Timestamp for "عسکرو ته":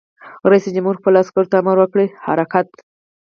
1.23-1.55